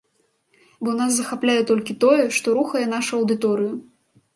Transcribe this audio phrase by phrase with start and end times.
[0.87, 3.73] Бо нас захапляе толькі тое, што рухае нашу аўдыторыю.